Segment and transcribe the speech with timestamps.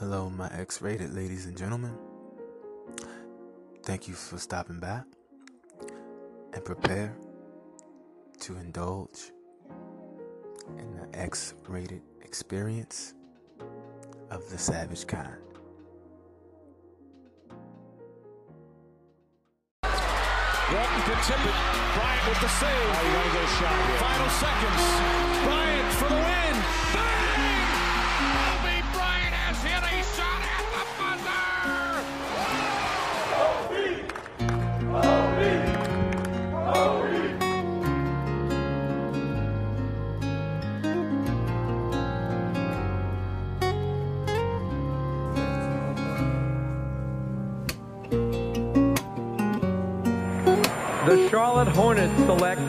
[0.00, 1.96] Hello, my X rated ladies and gentlemen.
[3.84, 5.02] Thank you for stopping by
[6.52, 7.16] and prepare
[8.40, 9.30] to indulge
[10.78, 13.14] in the X rated experience
[14.30, 15.38] of the savage kind.
[20.72, 21.54] Walton to tip it.
[21.94, 22.74] Bryant with the save.
[22.74, 23.98] Oh, you got to get a shot here.
[23.98, 24.82] Final seconds.
[25.44, 26.33] Bryant for the win.
[51.14, 52.60] The Charlotte Hornets select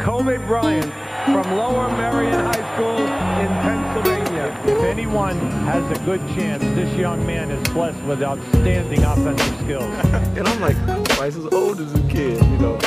[0.00, 0.90] Kobe Bryant
[1.26, 4.58] from Lower Merion High School in Pennsylvania.
[4.64, 9.84] If anyone has a good chance, this young man is blessed with outstanding offensive skills.
[10.34, 10.78] And I'm like,
[11.10, 12.78] twice as old as a kid, you know.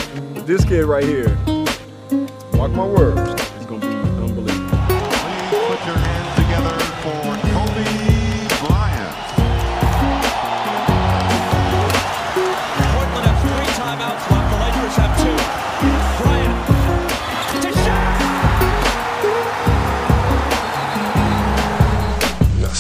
[0.48, 1.38] This kid right here,
[2.54, 3.47] mark my words,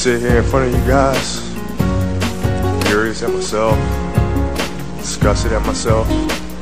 [0.07, 1.43] sit here in front of you guys,
[2.87, 3.75] furious at myself,
[4.99, 6.07] disgusted at myself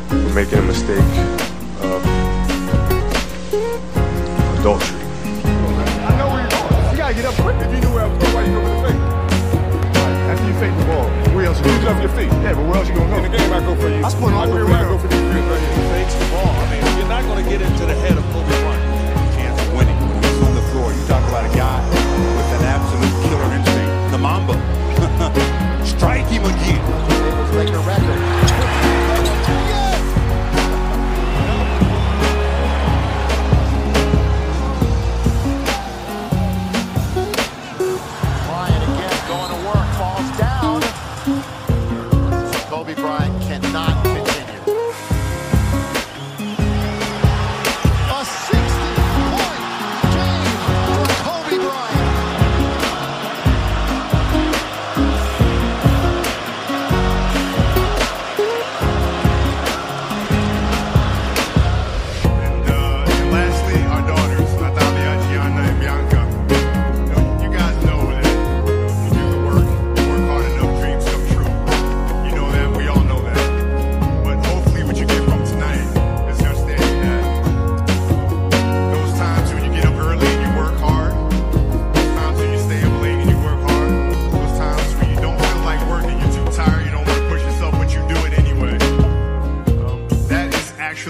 [0.10, 0.98] for making a mistake
[1.86, 2.02] of
[4.58, 4.98] adultery.
[4.98, 6.90] I know where you're going.
[6.90, 7.56] You gotta get up quick.
[7.62, 9.02] If you knew where I was going, why you go for the fake?
[9.94, 10.18] Right.
[10.34, 11.06] After you fake the ball,
[11.38, 11.86] where else you going?
[11.86, 12.34] off your feet.
[12.42, 13.18] Yeah, but where else you gonna go?
[13.22, 14.02] In the game, I go for you.
[14.02, 14.86] I split all the way around.
[14.86, 15.94] I go for these three right here.
[15.94, 16.50] Fakes the ball.
[16.50, 18.26] I mean, you're not going to get into the head of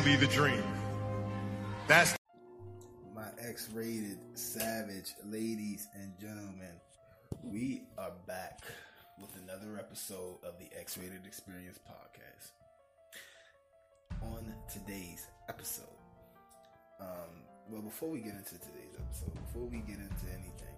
[0.06, 0.64] actually the dream.
[1.88, 2.16] That's
[3.16, 6.80] my X rated savage ladies and gentlemen,
[7.44, 8.60] we are back
[9.20, 12.52] with another episode of the X rated experience podcast.
[14.22, 15.86] On today's episode,
[17.00, 17.08] um,
[17.68, 20.76] well, before we get into today's episode, before we get into anything,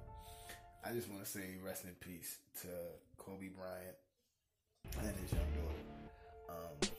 [0.86, 2.68] I just want to say rest in peace to
[3.18, 3.98] Kobe Bryant
[5.00, 5.84] and his young daughter.
[6.50, 6.97] Um,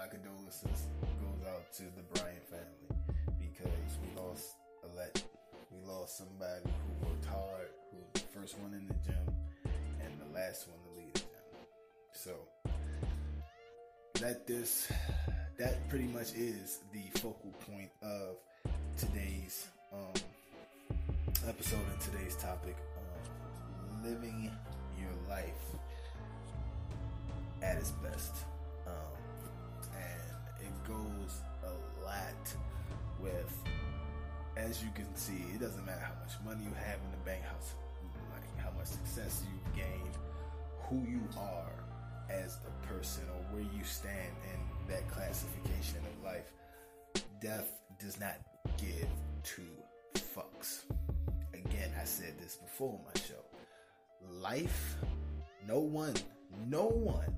[0.00, 0.88] my condolences
[1.20, 5.22] goes out to the Bryant family because we lost a let
[5.70, 9.34] we lost somebody who worked hard, who was the first one in the gym
[10.02, 11.60] and the last one to leave the gym.
[12.14, 12.30] So
[14.20, 14.90] that this
[15.58, 18.36] that pretty much is the focal point of
[18.96, 20.22] today's um,
[21.46, 24.50] episode and today's topic um, living
[24.98, 25.44] your life
[27.60, 28.32] at its best.
[28.86, 29.19] Um,
[30.90, 32.54] goes a lot
[33.20, 33.52] with,
[34.56, 37.42] as you can see, it doesn't matter how much money you have in the bank,
[37.44, 37.56] how,
[38.32, 40.16] like how much success you've gained,
[40.88, 41.72] who you are
[42.28, 46.52] as a person or where you stand in that classification of life.
[47.40, 48.36] Death does not
[48.78, 49.08] give
[49.42, 49.62] two
[50.14, 50.82] fucks.
[51.54, 53.44] Again, I said this before on my show.
[54.40, 54.96] Life,
[55.66, 56.14] no one,
[56.68, 57.34] no one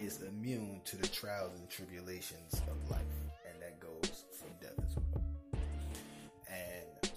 [0.00, 3.00] is immune to the trials and tribulations of life,
[3.50, 5.24] and that goes for death as well.
[6.48, 7.12] And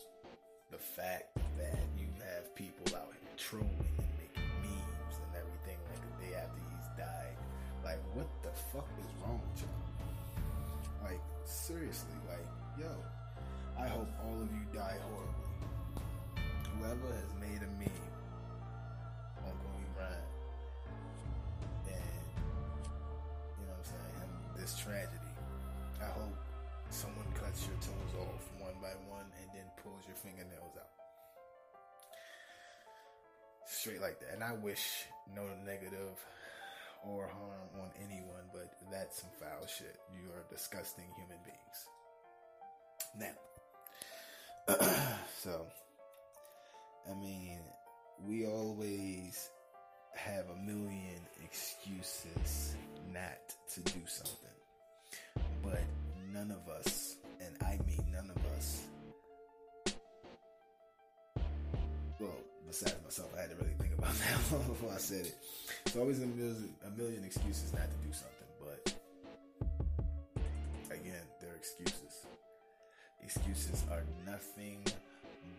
[0.72, 6.02] the fact that you have people out here trolling and making memes and everything like
[6.02, 7.38] the day after he's died,
[7.84, 11.10] like what the fuck is wrong with y'all?
[11.10, 12.46] Like seriously, like
[12.80, 12.92] yo,
[13.78, 15.52] I hope all of you die horribly.
[16.80, 17.91] Whoever has made a meme
[30.32, 30.88] fingernails out.
[33.66, 34.34] Straight like that.
[34.34, 36.18] And I wish no negative
[37.04, 40.00] or harm on anyone, but that's some foul shit.
[40.14, 41.88] You are disgusting human beings.
[44.68, 44.78] Now,
[45.38, 45.66] so,
[47.10, 47.60] I mean,
[48.28, 49.50] we always
[50.16, 52.76] have a million excuses
[53.12, 53.40] not
[53.74, 54.50] to do something,
[55.64, 55.82] but
[56.32, 57.11] none of us,
[62.72, 65.36] besides myself, I had to really think about that before I said it.
[65.86, 68.96] It's always a million, a million excuses not to do something, but
[70.90, 72.26] again, they're excuses.
[73.22, 74.86] Excuses are nothing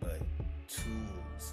[0.01, 0.21] but
[0.69, 1.53] tools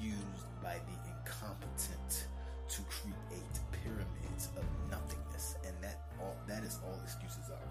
[0.00, 2.28] used by the incompetent
[2.68, 3.54] to create
[3.84, 7.68] pyramids of nothingness, and that all that is all excuses are.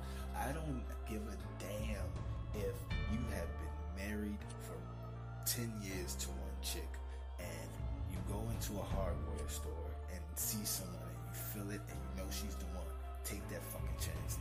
[0.47, 2.05] I don't give a damn
[2.53, 2.77] if
[3.11, 4.77] you have been married for
[5.49, 6.87] ten years to one chick,
[7.39, 7.69] and
[8.11, 12.23] you go into a hardware store and see someone and you feel it and you
[12.23, 12.85] know she's the one.
[13.23, 14.37] Take that fucking chance,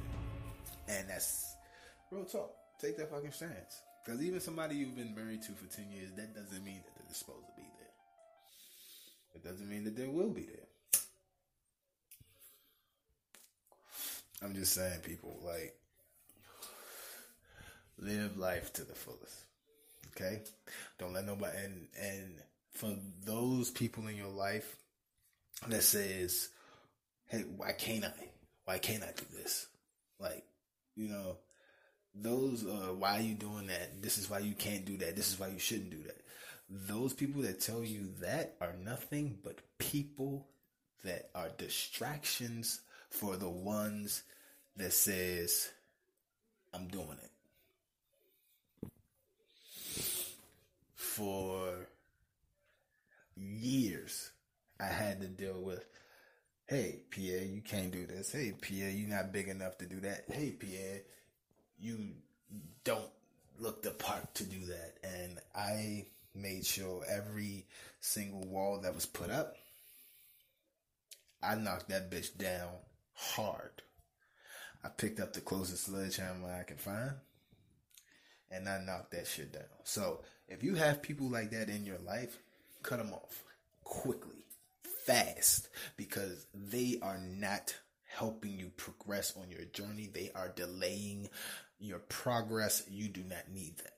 [0.88, 1.56] and that's
[2.10, 2.52] real talk.
[2.80, 3.82] Take that fucking chance.
[4.04, 7.14] Because even somebody you've been married to for 10 years, that doesn't mean that they're
[7.14, 9.34] supposed to be there.
[9.34, 10.66] It doesn't mean that they will be there.
[14.42, 15.74] I'm just saying, people, like,
[17.98, 19.46] live life to the fullest.
[20.10, 20.42] Okay?
[20.98, 22.34] Don't let nobody, and, and
[22.74, 22.94] for
[23.24, 24.76] those people in your life
[25.68, 26.48] that says,
[27.26, 28.12] hey, why can't I?
[28.64, 29.66] Why can't I do this?
[30.18, 30.44] Like,
[30.96, 31.38] you know,
[32.14, 35.32] those uh why are you doing that this is why you can't do that this
[35.32, 36.20] is why you shouldn't do that
[36.70, 40.46] those people that tell you that are nothing but people
[41.02, 42.80] that are distractions
[43.10, 44.22] for the ones
[44.76, 45.70] that says
[46.72, 48.90] i'm doing it
[50.94, 51.88] for
[53.36, 54.30] years
[54.80, 55.84] i had to deal with
[56.66, 60.24] hey pierre you can't do this hey pierre you're not big enough to do that
[60.30, 61.00] hey pierre
[61.78, 61.98] you
[62.84, 63.10] don't
[63.58, 64.94] look the part to do that.
[65.02, 67.66] And I made sure every
[68.00, 69.56] single wall that was put up,
[71.42, 72.70] I knocked that bitch down
[73.14, 73.82] hard.
[74.84, 77.12] I picked up the closest sledgehammer I could find
[78.50, 79.62] and I knocked that shit down.
[79.84, 82.38] So if you have people like that in your life,
[82.84, 83.42] cut them off
[83.82, 84.46] quickly,
[85.04, 87.74] fast, because they are not
[88.06, 90.08] helping you progress on your journey.
[90.12, 91.28] They are delaying
[91.80, 92.84] your progress.
[92.88, 93.94] You do not need that.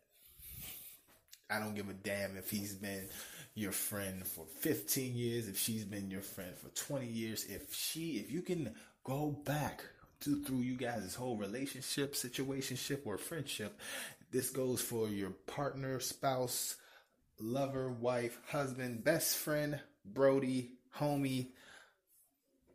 [1.51, 3.09] I don't give a damn if he's been
[3.55, 8.17] your friend for 15 years, if she's been your friend for 20 years, if she,
[8.17, 8.75] if you can
[9.05, 9.83] go back
[10.21, 13.79] to, through you guys' whole relationship, situationship, or friendship,
[14.33, 16.77] this goes for your partner, spouse,
[17.41, 21.49] lover, wife, husband, best friend, Brody, homie,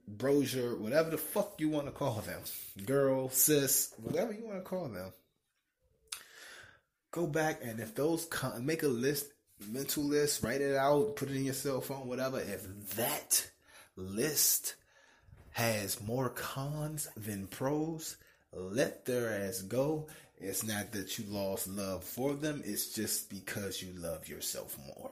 [0.09, 2.41] brosier, whatever the fuck you want to call them,
[2.85, 5.13] girl, sis, whatever you want to call them.
[7.11, 9.27] Go back and if those con- make a list,
[9.67, 12.39] mental list, write it out, put it in your cell phone, whatever.
[12.39, 13.50] If that
[13.95, 14.75] list
[15.51, 18.17] has more cons than pros,
[18.53, 20.07] let their ass go.
[20.41, 25.12] It's not that you lost love for them, it's just because you love yourself more.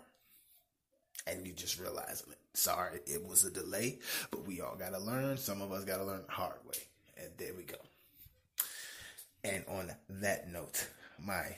[1.27, 2.39] And you just realizing it.
[2.53, 4.00] Sorry, it was a delay,
[4.31, 5.38] but we all gotta learn.
[5.38, 6.79] Some of us gotta learn the hard way.
[7.17, 7.77] And there we go.
[9.43, 10.88] And on that note,
[11.24, 11.55] my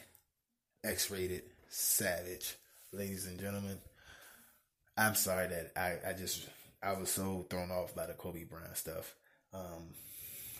[0.83, 2.55] X rated savage,
[2.91, 3.77] ladies and gentlemen,
[4.97, 6.47] I'm sorry that I, I just
[6.83, 9.15] I was so thrown off by the Kobe Bryant stuff
[9.53, 9.93] um,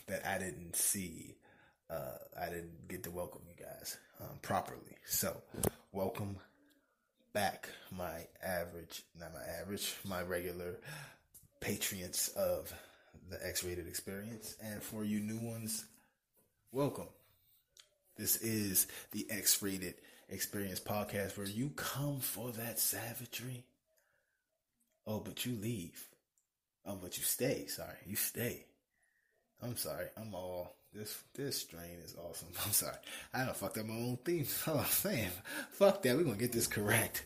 [0.07, 1.35] that I didn't see.
[1.91, 4.95] Uh, I didn't get to welcome you guys um, properly.
[5.05, 5.35] So,
[5.91, 6.37] welcome
[7.33, 10.79] back, my average, not my average, my regular
[11.59, 12.73] patrons of
[13.29, 14.55] the X rated experience.
[14.63, 15.83] And for you new ones,
[16.71, 17.09] welcome.
[18.15, 19.95] This is the X rated
[20.29, 23.65] experience podcast where you come for that savagery.
[25.05, 26.07] Oh, but you leave.
[26.85, 27.65] Oh, but you stay.
[27.67, 28.65] Sorry, you stay.
[29.61, 30.05] I'm sorry.
[30.15, 31.23] I'm all this.
[31.33, 32.49] This strain is awesome.
[32.65, 32.95] I'm sorry.
[33.33, 34.45] I don't fucked up my own theme.
[34.67, 35.29] Oh, man,
[35.71, 36.15] fuck that.
[36.15, 37.25] We're gonna get this correct.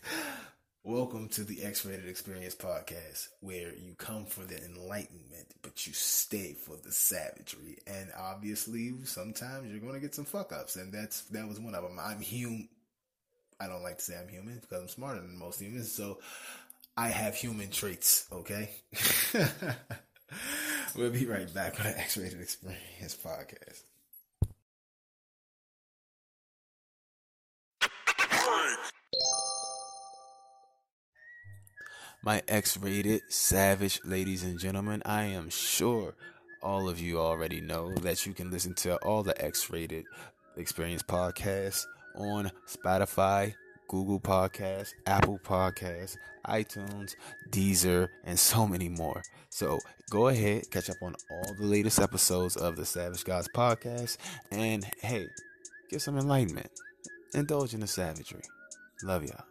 [0.84, 6.52] Welcome to the X-Rated Experience podcast, where you come for the enlightenment, but you stay
[6.52, 7.78] for the savagery.
[7.88, 11.82] And obviously, sometimes you're gonna get some fuck ups, and that's that was one of
[11.82, 11.98] them.
[12.00, 12.68] I'm human.
[13.58, 16.18] I don't like to say I'm human because I'm smarter than most humans, so
[16.96, 18.70] I have human traits, okay?
[20.96, 23.82] we'll be right back on the X Rated Experience podcast.
[32.22, 36.14] My X rated savage ladies and gentlemen, I am sure
[36.60, 40.04] all of you already know that you can listen to all the X rated
[40.56, 41.84] experience podcasts
[42.16, 43.54] on Spotify,
[43.88, 46.16] Google Podcasts, Apple Podcasts,
[46.46, 47.14] iTunes,
[47.50, 49.22] Deezer, and so many more.
[49.50, 49.78] So
[50.10, 54.18] go ahead, catch up on all the latest episodes of the Savage Gods podcast,
[54.50, 55.26] and hey,
[55.90, 56.70] get some enlightenment.
[57.34, 58.42] Indulge in the savagery.
[59.02, 59.44] Love y'all.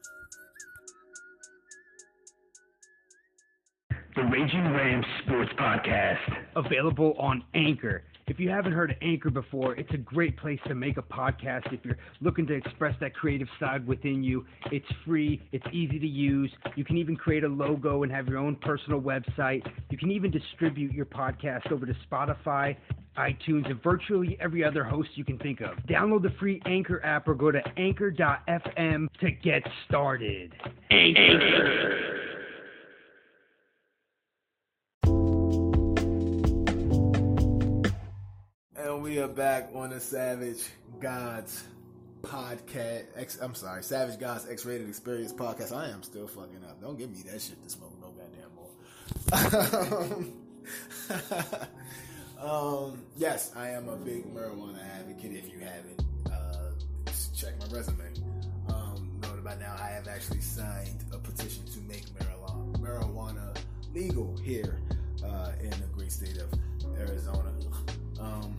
[4.16, 6.46] The Raging Rams Sports Podcast.
[6.56, 8.02] Available on Anchor.
[8.28, 11.72] If you haven't heard of Anchor before, it's a great place to make a podcast
[11.72, 14.46] if you're looking to express that creative side within you.
[14.72, 16.52] It's free, it's easy to use.
[16.76, 19.64] You can even create a logo and have your own personal website.
[19.92, 22.76] You can even distribute your podcast over to Spotify,
[23.16, 25.78] iTunes, and virtually every other host you can think of.
[25.88, 30.52] Download the free Anchor app or go to anchor.fm to get started.
[30.90, 32.25] Anchor.
[38.96, 40.64] And we are back on the Savage
[41.02, 41.66] Gods
[42.22, 43.42] podcast.
[43.42, 45.76] I'm sorry, Savage Gods X Rated Experience podcast.
[45.76, 46.80] I am still fucking up.
[46.80, 48.52] Don't give me that shit to smoke no goddamn
[52.40, 52.80] more.
[52.90, 55.44] um, yes, I am a big marijuana advocate.
[55.44, 56.72] If you haven't, uh,
[57.36, 58.14] check my resume.
[58.70, 63.58] Um, by now I have actually signed a petition to make marijuana, marijuana
[63.94, 64.80] legal here
[65.22, 66.48] uh, in the great state of
[66.98, 67.52] Arizona.
[68.22, 68.56] Um,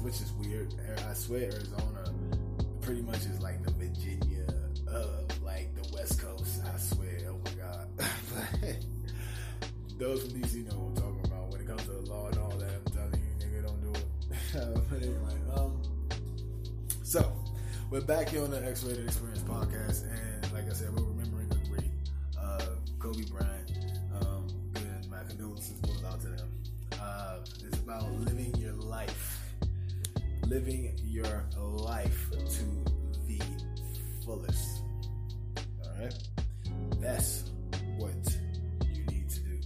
[0.00, 0.74] which is weird.
[1.08, 2.12] I swear Arizona
[2.80, 4.46] pretty much is like the Virginia
[4.86, 6.62] of like the West Coast.
[6.64, 7.18] I swear.
[7.30, 7.88] Oh my god.
[9.58, 12.28] But those from DC know what I'm talking about when it comes to the law
[12.28, 12.70] and all that.
[12.70, 14.06] I'm telling you, nigga, don't do it.
[14.90, 15.82] but anyway, um,
[17.02, 17.32] so
[17.90, 21.56] we're back here on the X-Rated Experience podcast, and like I said, we're remembering the
[21.68, 21.90] great
[22.40, 22.60] uh,
[23.00, 23.72] Kobe Bryant.
[24.20, 26.48] Um, good, my condolences goes out to them.
[27.00, 28.37] Uh, it's about living
[30.48, 32.64] living your life to
[33.26, 33.40] the
[34.24, 34.82] fullest.
[35.84, 36.14] All right,
[37.00, 37.44] that's
[37.98, 38.14] what
[38.94, 39.58] you need to do.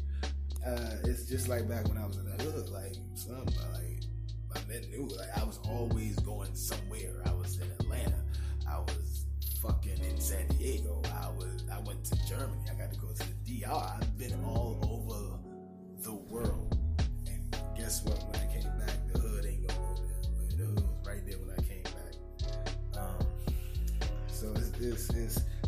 [0.66, 1.88] Uh, it's just like back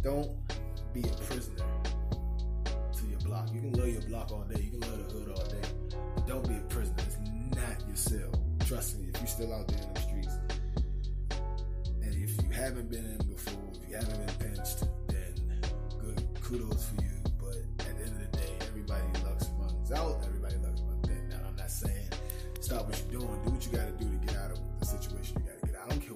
[0.04, 0.30] don't
[0.92, 1.64] be a prisoner
[2.92, 3.48] to your block.
[3.52, 4.60] You can love your block all day.
[4.62, 5.66] You can love the hood all day.
[6.14, 6.94] But don't be a prisoner.
[6.98, 7.16] It's
[7.56, 8.30] not your cell.
[8.66, 9.08] Trust me.
[9.08, 10.38] If you're still out there in the streets,
[12.02, 15.34] and if you haven't been in before, if you haven't been pinched, then
[15.98, 17.10] good kudos for you.
[17.40, 20.22] But at the end of the day, everybody luck runs out.
[20.26, 21.28] Everybody luck runs in.
[21.30, 22.08] Now I'm not saying
[22.60, 23.40] stop what you're doing.
[23.46, 25.66] Do what you got to do to get out of the situation you got to
[25.66, 25.86] get out.
[25.86, 26.14] I don't care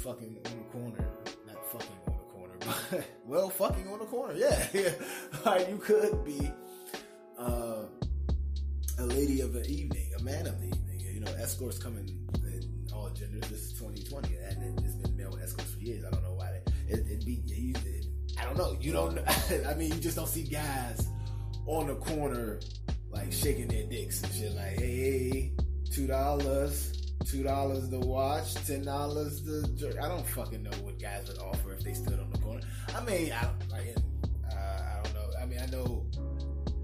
[0.00, 1.08] fucking on the corner.
[1.46, 2.54] Not fucking on the corner,
[2.90, 4.34] but, well, fucking on the corner.
[4.34, 4.66] Yeah.
[4.72, 4.90] yeah.
[5.44, 6.50] Like you could be
[7.38, 7.84] uh,
[8.98, 11.00] a lady of the evening, a man of the evening.
[11.00, 13.48] You know, escorts coming in all genders.
[13.50, 16.04] This is 2020, and it's been male escorts for years.
[16.04, 18.06] I don't know why they, it, it be, it,
[18.40, 18.76] I don't know.
[18.80, 19.18] You don't.
[19.66, 21.08] I mean, you just don't see guys
[21.66, 22.60] on the corner
[23.10, 24.54] like shaking their dicks and shit.
[24.54, 25.52] Like, hey, hey
[25.90, 29.96] two dollars, two dollars to watch, ten dollars to jerk.
[30.02, 32.62] I don't fucking know what guys would offer if they stood on the corner.
[32.94, 33.96] I mean, I don't like.
[34.50, 35.30] Uh, I don't know.
[35.40, 36.06] I mean, I know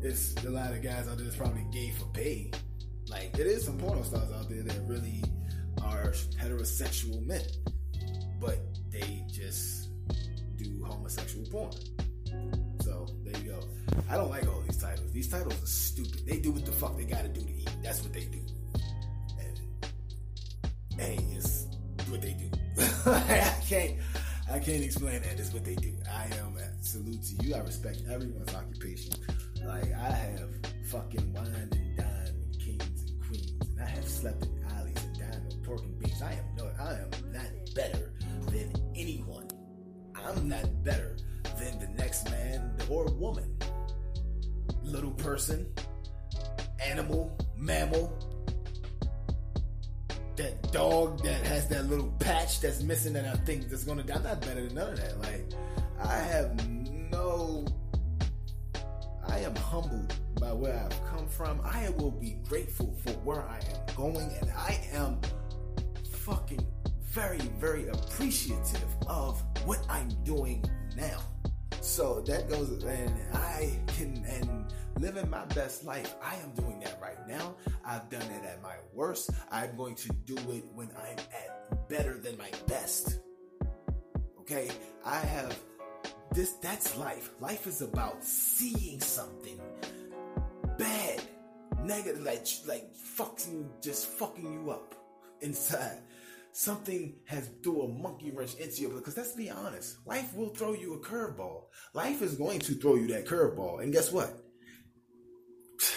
[0.03, 2.51] it's a lot of guys out there that's probably gay for pay.
[3.09, 5.23] Like, there is some porno stars out there that really
[5.83, 7.43] are heterosexual men,
[8.41, 8.59] but
[8.91, 9.91] they just
[10.57, 11.73] do homosexual porn.
[12.83, 13.61] So there you go.
[14.09, 15.13] I don't like all these titles.
[15.13, 16.27] These titles are stupid.
[16.27, 17.71] They do what the fuck they gotta do to eat.
[17.83, 18.41] That's what they do.
[20.99, 21.67] Hey, it's
[22.09, 22.51] what they do.
[23.11, 23.97] I can't
[24.51, 25.39] I can't explain that.
[25.39, 25.93] It's what they do.
[26.11, 27.55] I am a salute to you.
[27.55, 29.13] I respect everyone's occupation.
[29.65, 30.49] Like I have
[30.91, 35.19] fucking wine and dined with kings and queens, and I have slept in alleys and
[35.19, 36.23] dined with pork and beans.
[36.23, 38.13] I am no, I am not better
[38.47, 39.49] than anyone.
[40.15, 41.17] I'm not better
[41.59, 43.57] than the next man or woman,
[44.83, 45.67] little person,
[46.81, 48.17] animal, mammal.
[50.37, 54.03] That dog that has that little patch that's missing that I think that's gonna.
[54.03, 55.21] I'm not better than none of that.
[55.21, 55.45] Like
[56.03, 57.67] I have no.
[59.29, 61.61] I am humbled by where I've come from.
[61.65, 65.21] I will be grateful for where I am going, and I am
[66.11, 66.65] fucking
[67.17, 70.65] very, very appreciative of what I'm doing
[70.97, 71.21] now.
[71.87, 74.65] So that goes, and I can, and
[74.99, 76.17] living my best life.
[76.21, 77.55] I am doing that right now.
[77.85, 79.31] I've done it at my worst.
[79.53, 83.21] I'm going to do it when I'm at better than my best.
[84.41, 84.69] Okay?
[85.05, 85.57] I have
[86.33, 87.31] this, that's life.
[87.39, 89.61] Life is about seeing something
[90.77, 91.23] bad,
[91.85, 94.97] negative, like, like fucking, just fucking you up
[95.41, 96.03] inside
[96.57, 100.73] something has threw a monkey wrench into you because let's be honest life will throw
[100.73, 101.65] you a curveball.
[101.93, 104.33] Life is going to throw you that curveball and guess what?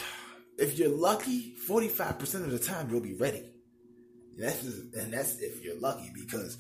[0.57, 3.45] If you're lucky 45% of the time you'll be ready.
[4.35, 6.57] And that's, and that's if you're lucky because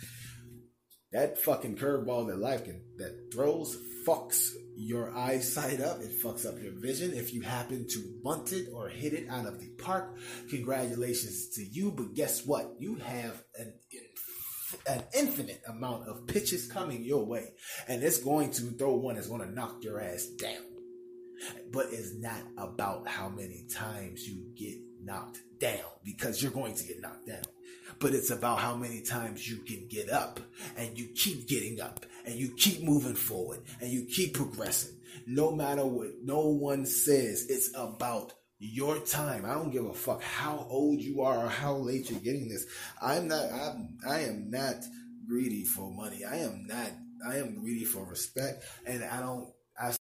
[1.11, 3.77] that fucking curveball that life can that throws
[4.07, 5.99] fucks your eyesight up.
[5.99, 7.13] It fucks up your vision.
[7.13, 10.17] If you happen to bunt it or hit it out of the park,
[10.49, 11.91] congratulations to you.
[11.91, 12.75] But guess what?
[12.79, 13.73] You have an
[14.87, 17.53] an infinite amount of pitches coming your way,
[17.87, 20.63] and it's going to throw one that's going to knock your ass down.
[21.71, 26.83] But it's not about how many times you get knocked down because you're going to
[26.83, 27.41] get knocked down.
[27.99, 30.39] But it's about how many times you can get up
[30.77, 34.95] and you keep getting up and you keep moving forward and you keep progressing.
[35.25, 39.45] No matter what no one says, it's about your time.
[39.45, 42.65] I don't give a fuck how old you are or how late you're getting this.
[43.01, 44.75] I'm not I'm I am not
[45.27, 46.25] greedy for money.
[46.25, 46.91] I am not
[47.27, 49.93] I am greedy for respect and I don't I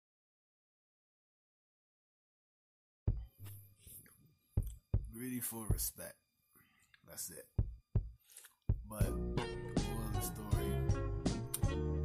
[5.12, 6.14] greedy for respect.
[7.08, 7.55] That's it.
[8.88, 10.70] But moral of the story,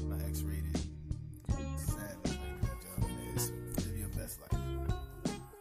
[0.08, 0.80] my X-rated
[1.78, 2.40] savage,
[3.02, 4.62] ladies and is live your best life.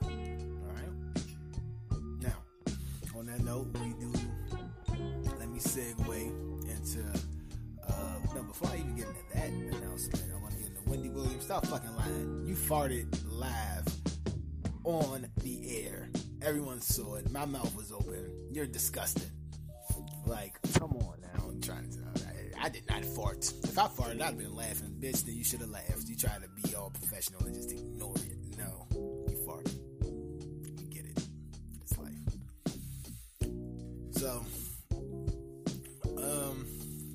[0.03, 0.93] All right.
[2.21, 2.39] Now,
[3.17, 4.13] on that note, we do.
[5.39, 6.23] Let me segue
[6.71, 7.01] into.
[7.87, 11.09] Uh, no, before I even get into that announcement, I want to get into Wendy
[11.11, 11.45] Williams.
[11.45, 12.45] Stop fucking lying.
[12.47, 13.85] You farted live
[14.85, 16.09] on the air.
[16.43, 17.31] Everyone saw it.
[17.31, 18.31] My mouth was open.
[18.51, 19.31] You're disgusting.
[20.27, 21.10] Like, come on
[21.71, 21.99] trying to.
[22.59, 23.53] I, I did not fart.
[23.65, 24.97] If I farted, I'd have been laughing.
[25.01, 26.09] Bitch, then you should have laughed.
[26.09, 28.39] You tried to be all professional and just ignore it.
[28.59, 28.87] No,
[29.29, 29.79] you farted.
[30.63, 31.23] We get it.
[31.81, 32.13] It's life.
[34.13, 34.45] So,
[36.19, 36.67] um,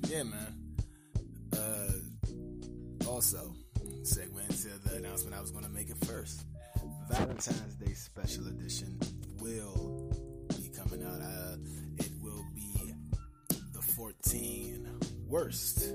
[0.08, 0.56] yeah, man.
[1.52, 3.54] Uh, also,
[4.02, 6.44] segue into the announcement I was going to make it first.
[7.10, 8.98] Valentine's Day special edition
[9.38, 10.10] will
[10.56, 11.20] be coming out.
[11.20, 11.55] Uh,
[15.28, 15.92] worst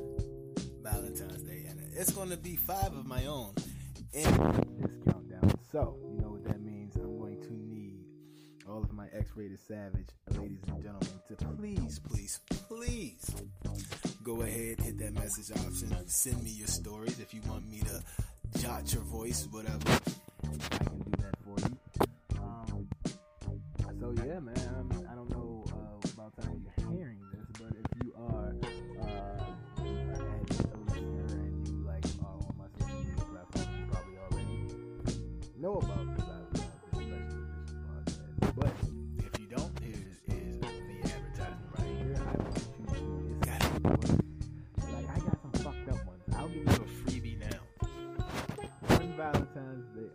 [0.81, 3.53] Valentine's Day, and it's going to be five of my own
[4.13, 5.53] in this countdown.
[5.71, 6.95] So, you know what that means.
[6.95, 8.03] I'm going to need
[8.67, 13.35] all of my X-rated savage ladies and gentlemen to please, please, please
[14.23, 18.59] go ahead, hit that message option, send me your stories if you want me to
[18.59, 20.00] jot your voice, whatever.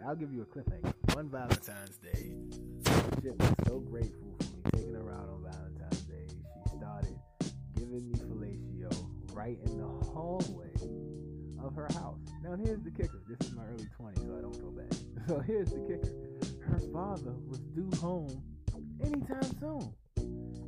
[0.06, 1.16] I'll give you a cliffhanger.
[1.16, 2.30] One Valentine's Day.
[3.22, 6.26] Shit was so grateful for me taking her out on Valentine's Day.
[6.70, 7.18] She started
[7.76, 10.70] giving me fellatio right in the hallway
[11.60, 12.20] of her house.
[12.44, 13.20] Now here's the kicker.
[13.28, 14.96] This is my early 20s, so I don't feel bad.
[15.26, 16.14] So here's the kicker.
[16.64, 18.44] Her father was due home
[19.02, 19.92] anytime soon.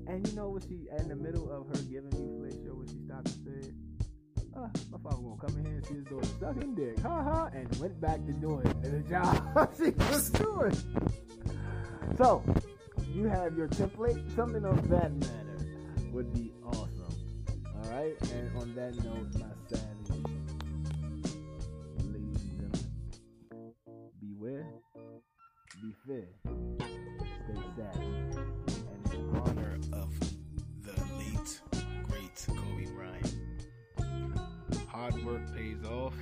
[0.09, 2.99] And you know what she in the middle of her giving me fellatio what she
[3.05, 3.88] stopped and said?
[4.59, 6.99] My father won't come in here and see his daughter sucking dick.
[7.01, 10.77] Ha ha and went back to doing the job she was doing.
[12.17, 12.43] So,
[13.15, 15.59] you have your template, something of that matter
[16.13, 17.15] would be awesome.
[17.85, 18.17] Alright?
[18.33, 20.11] And on that note, my savage
[22.05, 23.75] ladies and gentlemen,
[24.21, 24.67] beware,
[25.81, 26.29] be fair,
[27.47, 28.88] stay savage.
[35.11, 36.15] hard work pays off.